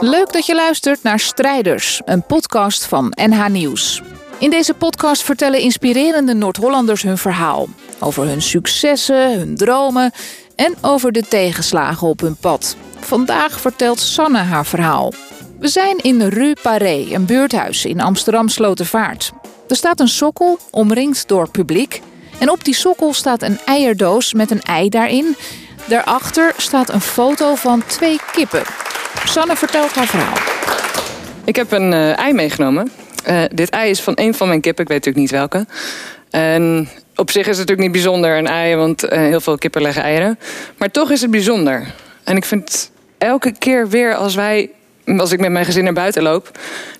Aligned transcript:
Leuk 0.00 0.32
dat 0.32 0.46
je 0.46 0.54
luistert 0.54 1.02
naar 1.02 1.20
Strijders, 1.20 2.00
een 2.04 2.22
podcast 2.22 2.84
van 2.84 3.12
NH 3.14 3.46
Nieuws. 3.46 4.02
In 4.38 4.50
deze 4.50 4.74
podcast 4.74 5.22
vertellen 5.22 5.60
inspirerende 5.60 6.34
Noord-Hollanders 6.34 7.02
hun 7.02 7.18
verhaal. 7.18 7.68
Over 8.00 8.26
hun 8.26 8.42
successen, 8.42 9.38
hun 9.38 9.56
dromen 9.56 10.12
en 10.56 10.74
over 10.80 11.12
de 11.12 11.22
tegenslagen 11.28 12.08
op 12.08 12.20
hun 12.20 12.36
pad. 12.36 12.76
Vandaag 13.00 13.60
vertelt 13.60 14.00
Sanne 14.00 14.38
haar 14.38 14.66
verhaal. 14.66 15.12
We 15.58 15.68
zijn 15.68 15.96
in 15.96 16.22
Rue 16.22 16.56
Paré, 16.62 17.06
een 17.10 17.26
buurthuis 17.26 17.84
in 17.84 18.00
Amsterdam 18.00 18.48
Slotervaart. 18.48 19.32
Er 19.68 19.76
staat 19.76 20.00
een 20.00 20.08
sokkel, 20.08 20.58
omringd 20.70 21.28
door 21.28 21.50
publiek. 21.50 22.00
En 22.38 22.50
op 22.50 22.64
die 22.64 22.74
sokkel 22.74 23.12
staat 23.12 23.42
een 23.42 23.58
eierdoos 23.64 24.32
met 24.32 24.50
een 24.50 24.62
ei 24.62 24.88
daarin. 24.88 25.36
Daarachter 25.88 26.54
staat 26.56 26.88
een 26.88 27.00
foto 27.00 27.54
van 27.54 27.82
twee 27.86 28.20
kippen. 28.32 28.85
Sanne 29.28 29.56
vertelt 29.56 29.92
haar 29.92 30.06
verhaal. 30.06 30.36
Ik 31.44 31.56
heb 31.56 31.72
een 31.72 31.92
uh, 31.92 32.18
ei 32.18 32.32
meegenomen. 32.32 32.90
Uh, 33.28 33.42
dit 33.52 33.70
ei 33.70 33.90
is 33.90 34.00
van 34.00 34.12
een 34.16 34.34
van 34.34 34.48
mijn 34.48 34.60
kippen, 34.60 34.82
ik 34.84 34.90
weet 34.90 35.04
natuurlijk 35.04 35.32
niet 35.32 35.40
welke. 35.40 35.66
En 36.30 36.88
op 37.16 37.30
zich 37.30 37.46
is 37.46 37.58
het 37.58 37.68
natuurlijk 37.68 37.80
niet 37.80 37.92
bijzonder, 37.92 38.36
een 38.36 38.46
ei, 38.46 38.76
want 38.76 39.04
uh, 39.04 39.10
heel 39.10 39.40
veel 39.40 39.58
kippen 39.58 39.82
leggen 39.82 40.02
eieren. 40.02 40.38
Maar 40.76 40.90
toch 40.90 41.10
is 41.10 41.20
het 41.20 41.30
bijzonder. 41.30 41.94
En 42.24 42.36
ik 42.36 42.44
vind 42.44 42.90
elke 43.18 43.52
keer 43.58 43.88
weer 43.88 44.14
als 44.14 44.34
wij, 44.34 44.70
als 45.16 45.32
ik 45.32 45.40
met 45.40 45.50
mijn 45.50 45.64
gezin 45.64 45.84
naar 45.84 45.92
buiten 45.92 46.22
loop, 46.22 46.50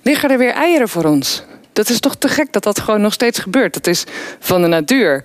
liggen 0.01 0.31
er 0.31 0.37
weer 0.37 0.53
eieren 0.53 0.89
voor 0.89 1.03
ons. 1.03 1.43
Dat 1.73 1.89
is 1.89 1.99
toch 1.99 2.15
te 2.15 2.27
gek 2.27 2.53
dat 2.53 2.63
dat 2.63 2.79
gewoon 2.79 3.01
nog 3.01 3.13
steeds 3.13 3.39
gebeurt. 3.39 3.73
Dat 3.73 3.87
is 3.87 4.03
van 4.39 4.61
de 4.61 4.67
natuur. 4.67 5.23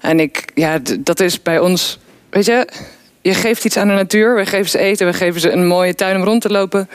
En 0.00 0.20
ik, 0.20 0.44
ja, 0.54 0.78
dat 0.98 1.20
is 1.20 1.42
bij 1.42 1.58
ons, 1.58 1.98
weet 2.30 2.44
je, 2.44 2.68
je 3.20 3.34
geeft 3.34 3.64
iets 3.64 3.76
aan 3.76 3.88
de 3.88 3.94
natuur. 3.94 4.34
We 4.34 4.46
geven 4.46 4.70
ze 4.70 4.78
eten, 4.78 5.06
we 5.06 5.12
geven 5.12 5.40
ze 5.40 5.50
een 5.50 5.66
mooie 5.66 5.94
tuin 5.94 6.16
om 6.16 6.22
rond 6.22 6.42
te 6.42 6.50
lopen. 6.50 6.88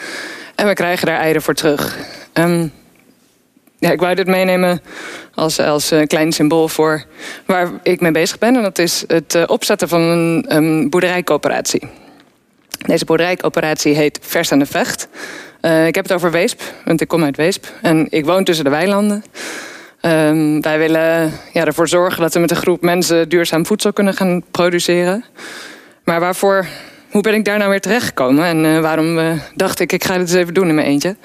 En 0.55 0.67
we 0.67 0.73
krijgen 0.73 1.07
daar 1.07 1.19
eieren 1.19 1.41
voor 1.41 1.53
terug. 1.53 1.97
Um, 2.33 2.71
ja, 3.83 3.91
ik 3.91 3.99
wou 3.99 4.15
dit 4.15 4.27
meenemen 4.27 4.81
als, 5.33 5.59
als 5.59 5.91
een 5.91 6.07
klein 6.07 6.31
symbool 6.31 6.67
voor 6.67 7.03
waar 7.45 7.71
ik 7.83 8.01
mee 8.01 8.11
bezig 8.11 8.37
ben. 8.37 8.55
En 8.55 8.61
dat 8.61 8.79
is 8.79 9.03
het 9.07 9.35
uh, 9.35 9.43
opzetten 9.47 9.87
van 9.87 10.01
een, 10.01 10.89
boerderijcoöperatie. 10.89 11.87
Deze 12.85 13.05
boerderijcoöperatie 13.05 13.95
heet 13.95 14.19
Vers 14.21 14.51
aan 14.51 14.59
de 14.59 14.65
Vecht. 14.65 15.07
Uh, 15.61 15.87
ik 15.87 15.95
heb 15.95 16.03
het 16.03 16.13
over 16.13 16.31
Weesp, 16.31 16.61
want 16.85 17.01
ik 17.01 17.07
kom 17.07 17.23
uit 17.23 17.37
Weesp. 17.37 17.65
En 17.81 18.07
ik 18.09 18.25
woon 18.25 18.43
tussen 18.43 18.65
de 18.65 18.71
weilanden. 18.71 19.23
Um, 20.01 20.61
wij 20.61 20.77
willen 20.77 21.31
ja, 21.53 21.65
ervoor 21.65 21.87
zorgen 21.87 22.21
dat 22.21 22.33
we 22.33 22.39
met 22.39 22.51
een 22.51 22.57
groep 22.57 22.81
mensen 22.81 23.29
duurzaam 23.29 23.65
voedsel 23.65 23.93
kunnen 23.93 24.13
gaan 24.13 24.43
produceren. 24.51 25.25
Maar 26.03 26.19
waarvoor, 26.19 26.65
hoe 27.09 27.21
ben 27.21 27.33
ik 27.33 27.45
daar 27.45 27.57
nou 27.57 27.69
weer 27.69 27.81
terechtgekomen? 27.81 28.45
En 28.45 28.65
uh, 28.65 28.79
waarom 28.79 29.17
uh, 29.17 29.31
dacht 29.55 29.79
ik, 29.79 29.91
ik 29.91 30.03
ga 30.03 30.17
dit 30.17 30.21
eens 30.21 30.33
even 30.33 30.53
doen 30.53 30.67
in 30.67 30.75
mijn 30.75 30.87
eentje? 30.87 31.15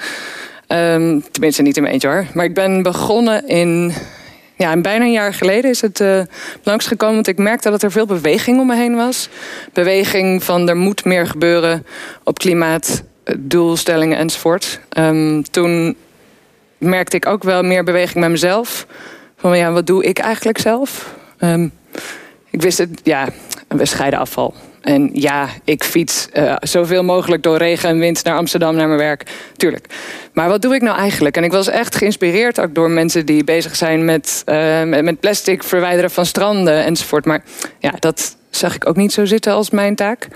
Um, 0.68 1.22
tenminste, 1.30 1.62
niet 1.62 1.76
in 1.76 1.82
mijn 1.82 1.94
eentje 1.94 2.08
hoor. 2.08 2.26
Maar 2.34 2.44
ik 2.44 2.54
ben 2.54 2.82
begonnen 2.82 3.48
in. 3.48 3.92
Ja, 4.56 4.76
bijna 4.76 5.04
een 5.04 5.12
jaar 5.12 5.34
geleden 5.34 5.70
is 5.70 5.80
het 5.80 6.00
uh, 6.00 6.20
langsgekomen. 6.62 7.14
Want 7.14 7.26
ik 7.26 7.38
merkte 7.38 7.70
dat 7.70 7.82
er 7.82 7.90
veel 7.90 8.06
beweging 8.06 8.60
om 8.60 8.66
me 8.66 8.76
heen 8.76 8.96
was. 8.96 9.28
Beweging 9.72 10.44
van 10.44 10.68
er 10.68 10.76
moet 10.76 11.04
meer 11.04 11.26
gebeuren 11.26 11.86
op 12.24 12.38
klimaat, 12.38 13.02
doelstellingen 13.38 14.18
enzovoort. 14.18 14.80
Um, 14.98 15.50
toen 15.50 15.96
merkte 16.78 17.16
ik 17.16 17.26
ook 17.26 17.42
wel 17.42 17.62
meer 17.62 17.84
beweging 17.84 18.20
bij 18.20 18.30
mezelf. 18.30 18.86
Van 19.36 19.58
ja, 19.58 19.72
wat 19.72 19.86
doe 19.86 20.04
ik 20.04 20.18
eigenlijk 20.18 20.58
zelf? 20.58 21.14
Um, 21.40 21.72
ik 22.50 22.62
wist 22.62 22.78
het, 22.78 23.00
ja, 23.02 23.28
we 23.68 23.86
scheiden 23.86 24.18
afval. 24.18 24.54
En 24.80 25.10
ja, 25.12 25.48
ik 25.64 25.84
fiets 25.84 26.28
uh, 26.32 26.54
zoveel 26.60 27.04
mogelijk 27.04 27.42
door 27.42 27.56
regen 27.56 27.88
en 27.88 27.98
wind 27.98 28.24
naar 28.24 28.36
Amsterdam, 28.36 28.74
naar 28.74 28.86
mijn 28.86 28.98
werk. 28.98 29.30
Tuurlijk. 29.56 29.86
Maar 30.32 30.48
wat 30.48 30.62
doe 30.62 30.74
ik 30.74 30.83
nou 30.83 30.98
eigenlijk? 30.98 31.36
En 31.36 31.44
ik 31.44 31.52
was 31.52 31.68
echt 31.68 31.96
geïnspireerd 31.96 32.61
ook 32.61 32.74
door 32.74 32.90
mensen 32.90 33.27
die 33.27 33.44
bezig 33.44 33.77
zijn 33.77 34.05
met, 34.05 34.42
uh, 34.46 34.83
met 34.83 35.20
plastic 35.20 35.62
verwijderen 35.62 36.11
van 36.11 36.27
stranden 36.27 36.84
enzovoort. 36.84 37.24
Maar 37.24 37.42
ja, 37.78 37.92
dat 37.98 38.36
zag 38.50 38.74
ik 38.74 38.88
ook 38.88 38.96
niet 38.96 39.12
zo 39.12 39.24
zitten 39.24 39.52
als 39.52 39.70
mijn 39.70 39.94
taak. 39.94 40.28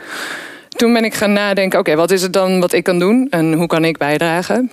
Toen 0.68 0.92
ben 0.92 1.04
ik 1.04 1.14
gaan 1.14 1.32
nadenken, 1.32 1.78
oké, 1.78 1.94
wat 1.94 2.10
is 2.10 2.22
het 2.22 2.32
dan 2.32 2.60
wat 2.60 2.72
ik 2.72 2.84
kan 2.84 2.98
doen 2.98 3.26
en 3.30 3.52
hoe 3.52 3.66
kan 3.66 3.84
ik 3.84 3.98
bijdragen? 3.98 4.70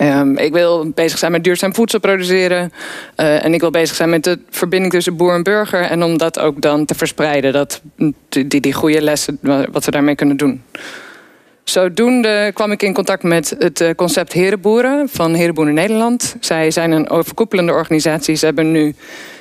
Um, 0.00 0.38
ik 0.38 0.52
wil 0.52 0.90
bezig 0.94 1.18
zijn 1.18 1.32
met 1.32 1.44
duurzaam 1.44 1.74
voedsel 1.74 2.00
produceren. 2.00 2.72
Uh, 3.16 3.44
en 3.44 3.54
ik 3.54 3.60
wil 3.60 3.70
bezig 3.70 3.96
zijn 3.96 4.10
met 4.10 4.24
de 4.24 4.38
verbinding 4.50 4.92
tussen 4.92 5.16
boer 5.16 5.34
en 5.34 5.42
burger. 5.42 5.80
En 5.80 6.02
om 6.02 6.18
dat 6.18 6.38
ook 6.38 6.60
dan 6.60 6.84
te 6.84 6.94
verspreiden. 6.94 7.52
Dat, 7.52 7.80
die, 8.28 8.60
die 8.60 8.72
goede 8.72 9.02
lessen, 9.02 9.38
wat 9.70 9.84
we 9.84 9.90
daarmee 9.90 10.14
kunnen 10.14 10.36
doen. 10.36 10.62
Zodoende 11.64 12.50
kwam 12.54 12.72
ik 12.72 12.82
in 12.82 12.94
contact 12.94 13.22
met 13.22 13.56
het 13.58 13.80
eh, 13.80 13.94
concept 13.94 14.32
Herenboeren 14.32 15.08
van 15.08 15.34
Herenboeren 15.34 15.74
Nederland. 15.74 16.36
Zij 16.40 16.70
zijn 16.70 16.90
een 16.90 17.10
overkoepelende 17.10 17.72
organisatie. 17.72 18.34
Ze 18.34 18.44
hebben 18.44 18.72
nu 18.72 18.94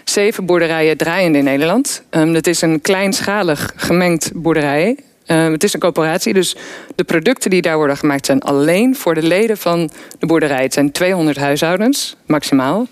zeven 0.03 0.45
boerderijen 0.45 0.97
draaiende 0.97 1.37
in 1.37 1.43
Nederland. 1.43 2.03
Um, 2.09 2.33
dat 2.33 2.47
is 2.47 2.61
een 2.61 2.81
kleinschalig 2.81 3.73
gemengd 3.75 4.31
boerderij. 4.33 4.97
Uh, 5.27 5.51
het 5.51 5.63
is 5.63 5.73
een 5.73 5.79
coöperatie, 5.79 6.33
dus 6.33 6.55
de 6.95 7.03
producten 7.03 7.49
die 7.49 7.61
daar 7.61 7.77
worden 7.77 7.97
gemaakt 7.97 8.25
zijn 8.25 8.41
alleen 8.41 8.95
voor 8.95 9.13
de 9.13 9.23
leden 9.23 9.57
van 9.57 9.89
de 10.19 10.25
boerderij. 10.25 10.63
Het 10.63 10.73
zijn 10.73 10.91
200 10.91 11.37
huishoudens, 11.37 12.15
maximaal. 12.25 12.87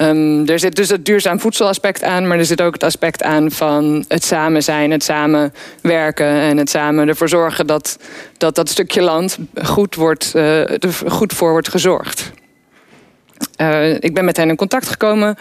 Um, 0.00 0.48
er 0.48 0.58
zit 0.58 0.76
dus 0.76 0.88
het 0.88 1.04
duurzaam 1.04 1.40
voedselaspect 1.40 2.02
aan, 2.02 2.26
maar 2.26 2.38
er 2.38 2.44
zit 2.44 2.62
ook 2.62 2.72
het 2.72 2.82
aspect 2.82 3.22
aan 3.22 3.50
van 3.50 4.04
het 4.08 4.24
samen 4.24 4.62
zijn, 4.62 4.90
het 4.90 5.04
samen 5.04 5.54
werken 5.80 6.26
en 6.26 6.56
het 6.56 6.70
samen 6.70 7.08
ervoor 7.08 7.28
zorgen 7.28 7.66
dat 7.66 7.98
dat, 8.36 8.54
dat 8.54 8.68
stukje 8.68 9.02
land 9.02 9.38
goed, 9.62 9.94
wordt, 9.94 10.32
uh, 10.36 10.62
goed 11.06 11.32
voor 11.32 11.50
wordt 11.50 11.68
gezorgd. 11.68 12.30
Uh, 13.60 13.94
ik 13.94 14.14
ben 14.14 14.24
met 14.24 14.36
hen 14.36 14.48
in 14.48 14.56
contact 14.56 14.88
gekomen. 14.88 15.36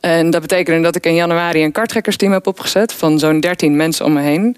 En 0.00 0.30
dat 0.30 0.40
betekende 0.40 0.80
dat 0.80 0.96
ik 0.96 1.06
in 1.06 1.14
januari 1.14 1.64
een 1.64 1.72
kartrekkersteam 1.72 2.32
heb 2.32 2.46
opgezet 2.46 2.92
van 2.92 3.18
zo'n 3.18 3.40
13 3.40 3.76
mensen 3.76 4.04
om 4.04 4.12
me 4.12 4.20
heen. 4.20 4.56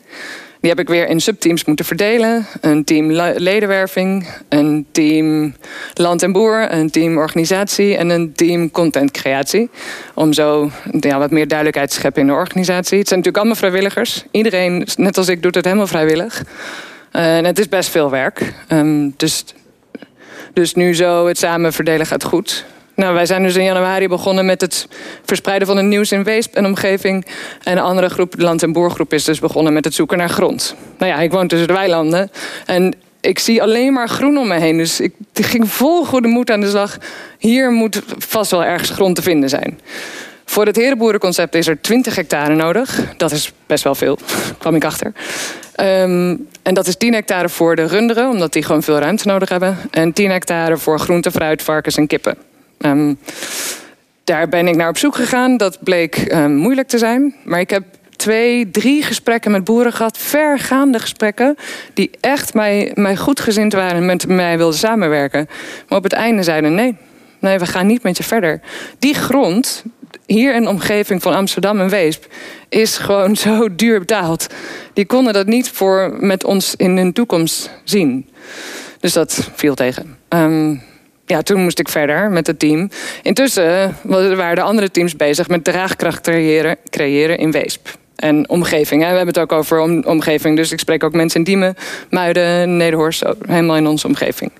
Die 0.62 0.70
heb 0.70 0.80
ik 0.80 0.88
weer 0.88 1.08
in 1.08 1.20
subteams 1.20 1.64
moeten 1.64 1.84
verdelen. 1.84 2.46
Een 2.60 2.84
team 2.84 3.10
ledenwerving, 3.36 4.28
een 4.48 4.86
team 4.92 5.54
land 5.94 6.22
en 6.22 6.32
boer, 6.32 6.72
een 6.72 6.90
team 6.90 7.16
organisatie 7.16 7.96
en 7.96 8.10
een 8.10 8.32
team 8.32 8.70
contentcreatie. 8.70 9.70
Om 10.14 10.32
zo 10.32 10.70
ja, 11.00 11.18
wat 11.18 11.30
meer 11.30 11.48
duidelijkheid 11.48 11.90
te 11.90 11.94
scheppen 11.94 12.20
in 12.20 12.28
de 12.28 12.34
organisatie. 12.34 12.98
Het 12.98 13.08
zijn 13.08 13.18
natuurlijk 13.18 13.36
allemaal 13.36 13.54
vrijwilligers. 13.54 14.24
Iedereen, 14.30 14.86
net 14.96 15.18
als 15.18 15.28
ik, 15.28 15.42
doet 15.42 15.54
het 15.54 15.64
helemaal 15.64 15.86
vrijwillig. 15.86 16.42
En 17.10 17.44
het 17.44 17.58
is 17.58 17.68
best 17.68 17.90
veel 17.90 18.10
werk. 18.10 18.52
Um, 18.68 19.14
dus, 19.16 19.44
dus 20.52 20.74
nu 20.74 20.94
zo 20.94 21.26
het 21.26 21.38
samen 21.38 21.72
verdelen 21.72 22.06
gaat 22.06 22.24
goed. 22.24 22.64
Nou, 22.94 23.14
wij 23.14 23.26
zijn 23.26 23.42
dus 23.42 23.56
in 23.56 23.64
januari 23.64 24.08
begonnen 24.08 24.46
met 24.46 24.60
het 24.60 24.88
verspreiden 25.24 25.66
van 25.66 25.76
het 25.76 25.86
nieuws 25.86 26.12
in 26.12 26.24
Weesp 26.24 26.54
en 26.54 26.66
omgeving. 26.66 27.26
En 27.62 27.76
een 27.76 27.82
andere 27.82 28.08
groep, 28.08 28.36
de 28.36 28.42
Land- 28.42 28.62
en 28.62 28.72
Boergroep, 28.72 29.12
is 29.12 29.24
dus 29.24 29.40
begonnen 29.40 29.72
met 29.72 29.84
het 29.84 29.94
zoeken 29.94 30.18
naar 30.18 30.28
grond. 30.28 30.74
Nou 30.98 31.12
ja, 31.12 31.18
ik 31.18 31.32
woon 31.32 31.48
tussen 31.48 31.68
de 31.68 31.74
weilanden. 31.74 32.30
En 32.66 32.94
ik 33.20 33.38
zie 33.38 33.62
alleen 33.62 33.92
maar 33.92 34.08
groen 34.08 34.38
om 34.38 34.48
me 34.48 34.58
heen. 34.58 34.76
Dus 34.76 35.00
ik 35.00 35.14
ging 35.32 35.70
vol 35.70 36.04
goede 36.04 36.28
moed 36.28 36.50
aan 36.50 36.60
de 36.60 36.68
slag. 36.68 36.98
Hier 37.38 37.70
moet 37.70 38.02
vast 38.18 38.50
wel 38.50 38.64
ergens 38.64 38.90
grond 38.90 39.16
te 39.16 39.22
vinden 39.22 39.48
zijn. 39.48 39.80
Voor 40.44 40.66
het 40.66 40.76
herenboerenconcept 40.76 41.54
is 41.54 41.66
er 41.66 41.80
20 41.80 42.16
hectare 42.16 42.54
nodig. 42.54 43.00
Dat 43.16 43.32
is 43.32 43.52
best 43.66 43.84
wel 43.84 43.94
veel, 43.94 44.18
kwam 44.58 44.74
ik 44.74 44.84
achter. 44.84 45.12
Um, 45.80 46.48
en 46.62 46.74
dat 46.74 46.86
is 46.86 46.96
10 46.96 47.12
hectare 47.12 47.48
voor 47.48 47.76
de 47.76 47.84
runderen, 47.84 48.30
omdat 48.30 48.52
die 48.52 48.62
gewoon 48.62 48.82
veel 48.82 48.98
ruimte 48.98 49.26
nodig 49.26 49.48
hebben. 49.48 49.78
En 49.90 50.12
10 50.12 50.30
hectare 50.30 50.76
voor 50.76 50.98
groente, 50.98 51.30
fruit, 51.30 51.62
varkens 51.62 51.96
en 51.96 52.06
kippen. 52.06 52.51
Um, 52.86 53.18
daar 54.24 54.48
ben 54.48 54.68
ik 54.68 54.76
naar 54.76 54.88
op 54.88 54.98
zoek 54.98 55.14
gegaan. 55.14 55.56
Dat 55.56 55.78
bleek 55.82 56.32
um, 56.32 56.54
moeilijk 56.54 56.88
te 56.88 56.98
zijn. 56.98 57.34
Maar 57.44 57.60
ik 57.60 57.70
heb 57.70 57.84
twee, 58.16 58.70
drie 58.70 59.02
gesprekken 59.02 59.50
met 59.50 59.64
boeren 59.64 59.92
gehad. 59.92 60.18
Vergaande 60.18 60.98
gesprekken. 60.98 61.56
Die 61.94 62.10
echt 62.20 62.54
mij, 62.54 62.90
mij 62.94 63.16
goed 63.16 63.40
gezind 63.40 63.72
waren 63.72 63.96
en 63.96 64.06
met 64.06 64.26
mij 64.26 64.56
wilden 64.56 64.78
samenwerken. 64.78 65.48
Maar 65.88 65.98
op 65.98 66.04
het 66.04 66.12
einde 66.12 66.42
zeiden 66.42 66.74
nee. 66.74 66.96
Nee, 67.38 67.58
we 67.58 67.66
gaan 67.66 67.86
niet 67.86 68.02
met 68.02 68.16
je 68.16 68.22
verder. 68.22 68.60
Die 68.98 69.14
grond, 69.14 69.84
hier 70.26 70.54
in 70.54 70.62
de 70.62 70.68
omgeving 70.68 71.22
van 71.22 71.34
Amsterdam 71.34 71.80
en 71.80 71.88
Weesp, 71.88 72.24
is 72.68 72.98
gewoon 72.98 73.36
zo 73.36 73.74
duur 73.74 73.98
betaald. 73.98 74.46
Die 74.92 75.06
konden 75.06 75.32
dat 75.32 75.46
niet 75.46 75.70
voor 75.70 76.16
met 76.20 76.44
ons 76.44 76.74
in 76.76 76.96
hun 76.96 77.12
toekomst 77.12 77.70
zien. 77.84 78.28
Dus 79.00 79.12
dat 79.12 79.50
viel 79.54 79.74
tegen. 79.74 80.16
Um, 80.28 80.82
ja, 81.26 81.42
toen 81.42 81.62
moest 81.62 81.78
ik 81.78 81.88
verder 81.88 82.30
met 82.30 82.46
het 82.46 82.58
team. 82.58 82.90
Intussen 83.22 83.96
waren 84.36 84.54
de 84.54 84.62
andere 84.62 84.90
teams 84.90 85.16
bezig 85.16 85.48
met 85.48 85.64
draagkracht 85.64 86.20
creëren, 86.20 86.76
creëren 86.90 87.38
in 87.38 87.50
Weesp. 87.50 88.00
En 88.16 88.48
omgeving. 88.48 89.02
Hè. 89.02 89.10
We 89.10 89.16
hebben 89.16 89.34
het 89.34 89.42
ook 89.42 89.52
over 89.52 89.80
om, 89.80 90.04
omgeving. 90.04 90.56
Dus 90.56 90.72
ik 90.72 90.78
spreek 90.78 91.04
ook 91.04 91.12
mensen 91.12 91.38
in 91.38 91.44
Diemen, 91.44 91.74
Muiden, 92.10 92.76
Nederhorst. 92.76 93.24
Helemaal 93.46 93.76
in 93.76 93.86
onze 93.86 94.06
omgeving. 94.06 94.50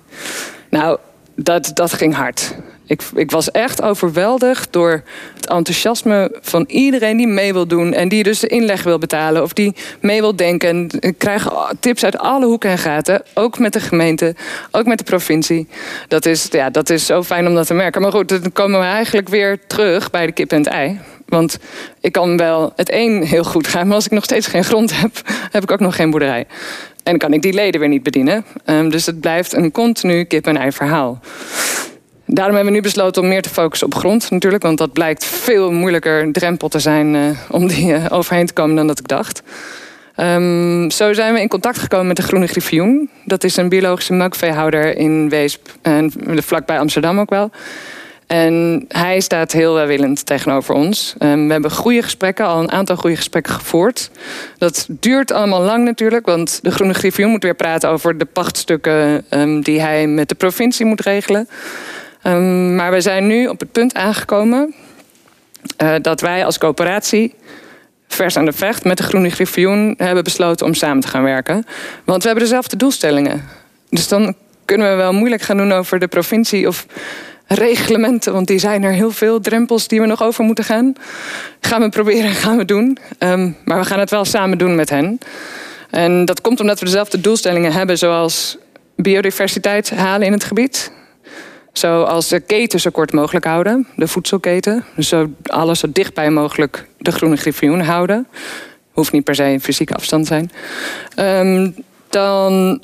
Nou, 0.69 0.97
dat, 1.35 1.71
dat 1.73 1.93
ging 1.93 2.15
hard. 2.15 2.55
Ik, 2.85 3.01
ik 3.15 3.31
was 3.31 3.51
echt 3.51 3.81
overweldigd 3.81 4.73
door 4.73 5.03
het 5.35 5.47
enthousiasme 5.47 6.37
van 6.41 6.63
iedereen 6.67 7.17
die 7.17 7.27
mee 7.27 7.53
wil 7.53 7.67
doen. 7.67 7.93
En 7.93 8.07
die 8.07 8.23
dus 8.23 8.39
de 8.39 8.47
inleg 8.47 8.83
wil 8.83 8.97
betalen 8.97 9.43
of 9.43 9.53
die 9.53 9.75
mee 9.99 10.21
wil 10.21 10.35
denken. 10.35 10.89
ik 10.99 11.17
krijg 11.17 11.47
tips 11.79 12.03
uit 12.03 12.17
alle 12.17 12.45
hoeken 12.45 12.69
en 12.69 12.77
gaten. 12.77 13.23
Ook 13.33 13.59
met 13.59 13.73
de 13.73 13.79
gemeente, 13.79 14.35
ook 14.71 14.85
met 14.85 14.97
de 14.97 15.03
provincie. 15.03 15.67
Dat 16.07 16.25
is, 16.25 16.47
ja, 16.51 16.69
dat 16.69 16.89
is 16.89 17.05
zo 17.05 17.23
fijn 17.23 17.47
om 17.47 17.55
dat 17.55 17.67
te 17.67 17.73
merken. 17.73 18.01
Maar 18.01 18.11
goed, 18.11 18.29
dan 18.29 18.51
komen 18.53 18.79
we 18.79 18.85
eigenlijk 18.85 19.29
weer 19.29 19.59
terug 19.67 20.09
bij 20.09 20.25
de 20.25 20.31
kip 20.31 20.51
en 20.51 20.57
het 20.57 20.67
ei. 20.67 20.99
Want 21.25 21.59
ik 22.01 22.11
kan 22.11 22.37
wel 22.37 22.73
het 22.75 22.91
een 22.91 23.23
heel 23.23 23.43
goed 23.43 23.67
gaan, 23.67 23.87
maar 23.87 23.95
als 23.95 24.05
ik 24.05 24.11
nog 24.11 24.23
steeds 24.23 24.47
geen 24.47 24.63
grond 24.63 24.99
heb, 25.01 25.11
heb 25.51 25.63
ik 25.63 25.71
ook 25.71 25.79
nog 25.79 25.95
geen 25.95 26.09
boerderij. 26.09 26.45
En 27.03 27.17
kan 27.17 27.33
ik 27.33 27.41
die 27.41 27.53
leden 27.53 27.79
weer 27.79 27.89
niet 27.89 28.03
bedienen. 28.03 28.45
Um, 28.65 28.89
dus 28.89 29.05
het 29.05 29.19
blijft 29.19 29.53
een 29.53 29.71
continu 29.71 30.23
kip-en-ei 30.23 30.71
verhaal. 30.71 31.19
Daarom 32.25 32.55
hebben 32.55 32.73
we 32.73 32.79
nu 32.79 32.83
besloten 32.83 33.21
om 33.21 33.27
meer 33.27 33.41
te 33.41 33.49
focussen 33.49 33.87
op 33.87 33.95
grond 33.95 34.31
natuurlijk. 34.31 34.63
Want 34.63 34.77
dat 34.77 34.93
blijkt 34.93 35.25
veel 35.25 35.71
moeilijker 35.71 36.31
drempel 36.31 36.67
te 36.67 36.79
zijn 36.79 37.13
uh, 37.13 37.29
om 37.49 37.67
die 37.67 37.93
uh, 37.93 38.05
overheen 38.09 38.45
te 38.45 38.53
komen 38.53 38.75
dan 38.75 38.87
dat 38.87 38.99
ik 38.99 39.07
dacht. 39.07 39.43
Um, 40.17 40.91
zo 40.91 41.13
zijn 41.13 41.33
we 41.33 41.41
in 41.41 41.47
contact 41.47 41.77
gekomen 41.77 42.07
met 42.07 42.15
de 42.15 42.21
Groene 42.21 42.47
Griffioen. 42.47 43.09
Dat 43.25 43.43
is 43.43 43.57
een 43.57 43.69
biologische 43.69 44.13
melkveehouder 44.13 44.97
in 44.97 45.29
Weesp 45.29 45.67
en 45.81 46.11
vlakbij 46.27 46.79
Amsterdam 46.79 47.19
ook 47.19 47.29
wel. 47.29 47.51
En 48.27 48.85
hij 48.87 49.19
staat 49.19 49.51
heel 49.51 49.73
welwillend 49.73 50.25
tegenover 50.25 50.75
ons. 50.75 51.15
Um, 51.19 51.45
we 51.45 51.51
hebben 51.51 51.71
goede 51.71 52.01
gesprekken, 52.01 52.45
al 52.45 52.59
een 52.59 52.71
aantal 52.71 52.95
goede 52.95 53.15
gesprekken 53.15 53.53
gevoerd. 53.53 54.09
Dat 54.57 54.85
duurt 54.89 55.31
allemaal 55.31 55.61
lang 55.61 55.85
natuurlijk, 55.85 56.25
want 56.25 56.59
de 56.61 56.71
Groene 56.71 56.93
Griffioen 56.93 57.29
moet 57.29 57.43
weer 57.43 57.55
praten 57.55 57.89
over 57.89 58.17
de 58.17 58.25
pachtstukken 58.25 59.25
um, 59.29 59.61
die 59.61 59.81
hij 59.81 60.07
met 60.07 60.29
de 60.29 60.35
provincie 60.35 60.85
moet 60.85 61.01
regelen. 61.01 61.47
Um, 62.27 62.75
maar 62.75 62.91
we 62.91 63.01
zijn 63.01 63.27
nu 63.27 63.47
op 63.47 63.59
het 63.59 63.71
punt 63.71 63.93
aangekomen 63.93 64.73
uh, 65.83 65.95
dat 66.01 66.21
wij 66.21 66.45
als 66.45 66.57
coöperatie 66.57 67.35
vers 68.07 68.37
aan 68.37 68.45
de 68.45 68.53
vecht 68.53 68.83
met 68.83 68.97
de 68.97 69.03
Groene 69.03 69.29
Griffioen 69.29 69.93
hebben 69.97 70.23
besloten 70.23 70.65
om 70.65 70.73
samen 70.73 71.01
te 71.01 71.07
gaan 71.07 71.23
werken. 71.23 71.65
Want 72.03 72.21
we 72.21 72.27
hebben 72.27 72.43
dezelfde 72.43 72.77
doelstellingen. 72.77 73.43
Dus 73.89 74.07
dan 74.07 74.35
kunnen 74.65 74.89
we 74.89 74.95
wel 74.95 75.13
moeilijk 75.13 75.41
gaan 75.41 75.57
doen 75.57 75.71
over 75.71 75.99
de 75.99 76.07
provincie 76.07 76.67
of 76.67 76.85
reglementen, 77.47 78.33
want 78.33 78.47
die 78.47 78.59
zijn 78.59 78.83
er 78.83 78.91
heel 78.91 79.11
veel 79.11 79.39
drempels 79.39 79.87
die 79.87 79.99
we 79.99 80.05
nog 80.05 80.23
over 80.23 80.43
moeten 80.43 80.63
gaan. 80.63 80.93
Gaan 81.59 81.81
we 81.81 81.89
proberen, 81.89 82.29
gaan 82.29 82.57
we 82.57 82.65
doen. 82.65 82.97
Um, 83.19 83.57
maar 83.65 83.79
we 83.79 83.85
gaan 83.85 83.99
het 83.99 84.09
wel 84.09 84.25
samen 84.25 84.57
doen 84.57 84.75
met 84.75 84.89
hen. 84.89 85.19
En 85.89 86.25
dat 86.25 86.41
komt 86.41 86.59
omdat 86.59 86.79
we 86.79 86.85
dezelfde 86.85 87.21
doelstellingen 87.21 87.71
hebben, 87.71 87.97
zoals 87.97 88.57
biodiversiteit 88.95 89.89
halen 89.89 90.27
in 90.27 90.33
het 90.33 90.43
gebied. 90.43 90.91
Zoals 91.73 92.27
de 92.27 92.39
keten 92.39 92.79
zo 92.79 92.89
kort 92.89 93.11
mogelijk 93.11 93.45
houden, 93.45 93.87
de 93.95 94.07
voedselketen. 94.07 94.85
Dus 94.95 95.07
zo 95.07 95.29
alles 95.43 95.79
zo 95.79 95.87
dichtbij 95.91 96.29
mogelijk 96.29 96.87
de 96.97 97.11
groene 97.11 97.35
griffioen 97.35 97.81
houden. 97.81 98.27
Hoeft 98.91 99.11
niet 99.11 99.23
per 99.23 99.35
se 99.35 99.43
een 99.43 99.61
fysieke 99.61 99.93
afstand 99.93 100.27
te 100.27 100.33
zijn. 100.33 100.51
Um, 101.47 101.75
dan 102.09 102.81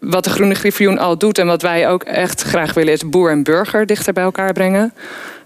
wat 0.00 0.24
de 0.24 0.30
Groene 0.30 0.54
Griffioen 0.54 0.98
al 0.98 1.18
doet 1.18 1.38
en 1.38 1.46
wat 1.46 1.62
wij 1.62 1.88
ook 1.88 2.02
echt 2.02 2.42
graag 2.42 2.74
willen, 2.74 2.92
is 2.92 3.08
boer 3.08 3.30
en 3.30 3.42
burger 3.42 3.86
dichter 3.86 4.12
bij 4.12 4.24
elkaar 4.24 4.52
brengen. 4.52 4.92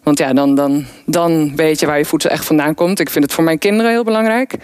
Want 0.03 0.19
ja, 0.19 0.33
dan, 0.33 0.55
dan, 0.55 0.85
dan 1.07 1.57
weet 1.57 1.81
je 1.81 1.87
waar 1.87 1.99
je 1.99 2.05
voedsel 2.05 2.31
echt 2.31 2.45
vandaan 2.45 2.75
komt. 2.75 3.01
Ik 3.01 3.11
vind 3.11 3.25
het 3.25 3.33
voor 3.33 3.45
mijn 3.45 3.59
kinderen 3.59 3.91
heel 3.91 4.05
belangrijk. 4.05 4.55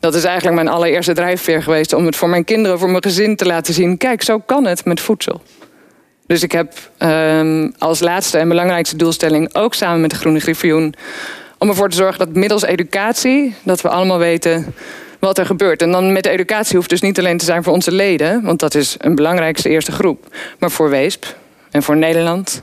Dat 0.00 0.14
is 0.14 0.24
eigenlijk 0.24 0.56
mijn 0.56 0.68
allereerste 0.68 1.12
drijfveer 1.12 1.62
geweest 1.62 1.92
om 1.92 2.06
het 2.06 2.16
voor 2.16 2.28
mijn 2.28 2.44
kinderen, 2.44 2.78
voor 2.78 2.90
mijn 2.90 3.02
gezin 3.02 3.36
te 3.36 3.46
laten 3.46 3.74
zien. 3.74 3.96
Kijk, 3.96 4.22
zo 4.22 4.38
kan 4.38 4.66
het 4.66 4.84
met 4.84 5.00
voedsel. 5.00 5.42
Dus 6.26 6.42
ik 6.42 6.52
heb 6.52 6.72
um, 6.98 7.74
als 7.78 8.00
laatste 8.00 8.38
en 8.38 8.48
belangrijkste 8.48 8.96
doelstelling, 8.96 9.54
ook 9.54 9.74
samen 9.74 10.00
met 10.00 10.10
de 10.10 10.16
Groene 10.16 10.40
Griffioen, 10.40 10.94
om 11.58 11.68
ervoor 11.68 11.88
te 11.88 11.96
zorgen 11.96 12.18
dat 12.18 12.34
middels 12.34 12.62
educatie, 12.62 13.54
dat 13.62 13.80
we 13.80 13.88
allemaal 13.88 14.18
weten 14.18 14.74
wat 15.18 15.38
er 15.38 15.46
gebeurt. 15.46 15.82
En 15.82 15.90
dan 15.90 16.12
met 16.12 16.26
educatie 16.26 16.76
hoeft 16.76 16.88
dus 16.88 17.00
niet 17.00 17.18
alleen 17.18 17.38
te 17.38 17.44
zijn 17.44 17.62
voor 17.62 17.72
onze 17.72 17.92
leden, 17.92 18.42
want 18.42 18.60
dat 18.60 18.74
is 18.74 18.94
een 18.98 19.14
belangrijkste 19.14 19.68
eerste 19.68 19.92
groep, 19.92 20.36
maar 20.58 20.70
voor 20.70 20.90
Weesp 20.90 21.36
en 21.70 21.82
voor 21.82 21.96
Nederland. 21.96 22.62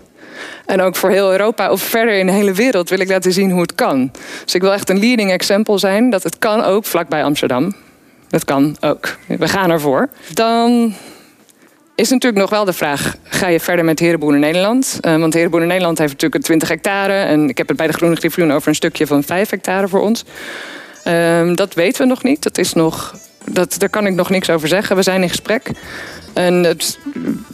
En 0.65 0.81
ook 0.81 0.95
voor 0.95 1.09
heel 1.09 1.31
Europa 1.31 1.71
of 1.71 1.81
verder 1.81 2.13
in 2.13 2.25
de 2.25 2.31
hele 2.31 2.53
wereld 2.53 2.89
wil 2.89 2.99
ik 2.99 3.09
laten 3.09 3.33
zien 3.33 3.51
hoe 3.51 3.61
het 3.61 3.75
kan. 3.75 4.11
Dus 4.43 4.55
ik 4.55 4.61
wil 4.61 4.73
echt 4.73 4.89
een 4.89 4.99
leading 4.99 5.31
example 5.31 5.77
zijn 5.77 6.09
dat 6.09 6.23
het 6.23 6.39
kan 6.39 6.63
ook 6.63 6.85
vlakbij 6.85 7.23
Amsterdam. 7.23 7.75
Dat 8.29 8.45
kan 8.45 8.77
ook. 8.79 9.17
We 9.27 9.47
gaan 9.47 9.71
ervoor. 9.71 10.09
Dan 10.33 10.93
is 12.01 12.09
natuurlijk 12.09 12.41
nog 12.41 12.49
wel 12.49 12.65
de 12.65 12.73
vraag: 12.73 13.15
ga 13.23 13.47
je 13.47 13.59
verder 13.59 13.85
met 13.85 13.99
Herenboeren 13.99 14.39
Nederland? 14.39 14.97
Uh, 15.01 15.17
want 15.17 15.33
Herenboeren 15.33 15.67
Nederland 15.67 15.97
heeft 15.97 16.11
natuurlijk 16.11 16.43
20 16.43 16.69
hectare. 16.69 17.13
En 17.13 17.49
ik 17.49 17.57
heb 17.57 17.67
het 17.67 17.77
bij 17.77 17.87
de 17.87 17.93
Groene 17.93 18.15
Griffioen 18.15 18.51
over 18.51 18.67
een 18.67 18.75
stukje 18.75 19.07
van 19.07 19.23
5 19.23 19.49
hectare 19.49 19.87
voor 19.87 20.01
ons. 20.01 20.25
Um, 21.07 21.55
dat 21.55 21.73
weten 21.73 22.01
we 22.01 22.07
nog 22.07 22.23
niet. 22.23 22.43
Dat 22.43 22.57
is 22.57 22.73
nog, 22.73 23.15
dat, 23.45 23.75
daar 23.77 23.89
kan 23.89 24.05
ik 24.05 24.13
nog 24.13 24.29
niks 24.29 24.49
over 24.49 24.67
zeggen. 24.67 24.95
We 24.95 25.01
zijn 25.01 25.21
in 25.21 25.29
gesprek. 25.29 25.71
En 26.33 26.61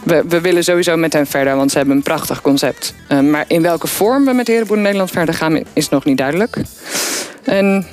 we, 0.04 0.24
we, 0.28 0.42
willen 0.42 0.64
sowieso 0.64 0.98
met 0.98 1.14
hen 1.14 1.28
verder, 1.28 1.56
want 1.56 1.72
ze 1.72 1.78
hebben 1.78 1.96
een 1.96 2.04
prachtig 2.04 2.42
concept. 2.42 2.94
Um, 3.10 3.30
maar 3.30 3.46
in 3.48 3.62
welke 3.62 3.88
vorm 3.88 4.26
we 4.26 4.34
met 4.34 4.48
Herenboeren 4.48 4.84
Nederland 4.84 5.12
verder 5.12 5.34
gaan, 5.34 5.64
is 5.74 5.90
nog 5.90 6.06
niet 6.06 6.18
duidelijk. 6.18 6.58
En 7.44 7.88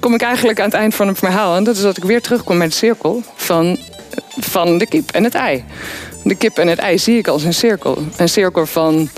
kom 0.00 0.14
ik 0.14 0.22
eigenlijk 0.22 0.58
aan 0.58 0.64
het 0.64 0.74
eind 0.74 0.94
van 0.94 1.08
het 1.08 1.18
verhaal. 1.18 1.56
En 1.56 1.64
dat 1.64 1.76
is 1.76 1.82
dat 1.82 1.96
ik 1.96 2.04
weer 2.04 2.20
terugkom 2.20 2.56
met 2.56 2.70
de 2.70 2.76
cirkel 2.76 3.22
van, 3.34 3.78
van 4.38 4.78
de 4.78 4.86
kip 4.86 5.10
en 5.10 5.24
het 5.24 5.34
ei. 5.34 5.64
De 6.24 6.34
kip 6.34 6.58
en 6.58 6.68
het 6.68 6.78
ei 6.78 6.98
zie 6.98 7.18
ik 7.18 7.28
als 7.28 7.44
een 7.44 7.54
cirkel. 7.54 7.98
Een 8.16 8.28
cirkel 8.28 8.66
van 8.66 9.08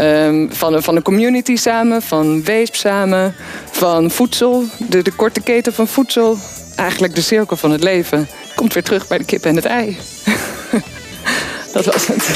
Um, 0.00 0.48
van, 0.52 0.82
van 0.82 0.94
de 0.94 1.02
community 1.02 1.56
samen, 1.56 2.02
van 2.02 2.44
weesp 2.44 2.74
samen, 2.74 3.34
van 3.70 4.10
voedsel, 4.10 4.64
de, 4.76 5.02
de 5.02 5.12
korte 5.12 5.40
keten 5.40 5.72
van 5.72 5.88
voedsel. 5.88 6.38
Eigenlijk 6.74 7.14
de 7.14 7.20
cirkel 7.20 7.56
van 7.56 7.70
het 7.70 7.82
leven. 7.82 8.28
Komt 8.54 8.74
weer 8.74 8.82
terug 8.82 9.06
bij 9.06 9.18
de 9.18 9.24
kip 9.24 9.44
en 9.44 9.56
het 9.56 9.64
ei. 9.64 9.98
dat 11.72 11.84
was 11.84 12.06
het. 12.06 12.28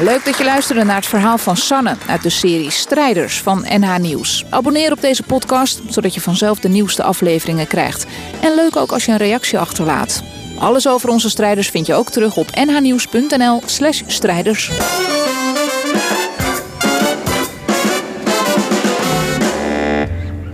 Leuk 0.00 0.24
dat 0.24 0.38
je 0.38 0.44
luisterde 0.44 0.84
naar 0.84 0.96
het 0.96 1.06
verhaal 1.06 1.38
van 1.38 1.56
Sanne 1.56 1.96
uit 2.06 2.22
de 2.22 2.30
serie 2.30 2.70
Strijders 2.70 3.40
van 3.40 3.66
NH 3.68 3.96
Nieuws. 3.96 4.44
Abonneer 4.50 4.92
op 4.92 5.00
deze 5.00 5.22
podcast, 5.22 5.80
zodat 5.88 6.14
je 6.14 6.20
vanzelf 6.20 6.58
de 6.58 6.68
nieuwste 6.68 7.02
afleveringen 7.02 7.66
krijgt. 7.66 8.06
En 8.40 8.54
leuk 8.54 8.76
ook 8.76 8.92
als 8.92 9.04
je 9.04 9.12
een 9.12 9.18
reactie 9.18 9.58
achterlaat. 9.58 10.22
Alles 10.60 10.88
over 10.88 11.08
onze 11.08 11.30
strijders 11.30 11.68
vind 11.68 11.86
je 11.86 11.94
ook 11.94 12.10
terug 12.10 12.36
op 12.36 12.50
nhnieuws.nl/slash 12.54 14.02
strijders. 14.06 14.70